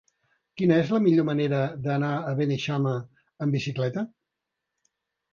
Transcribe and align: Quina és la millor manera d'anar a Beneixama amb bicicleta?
Quina 0.59 0.77
és 0.83 0.87
la 0.93 0.99
millor 1.07 1.25
manera 1.25 1.59
d'anar 1.87 2.09
a 2.31 2.33
Beneixama 2.39 2.93
amb 3.45 3.57
bicicleta? 3.57 4.05